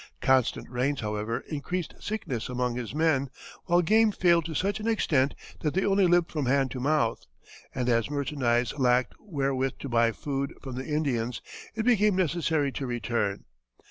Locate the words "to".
4.45-4.55, 6.71-6.79, 9.77-9.87, 12.71-12.87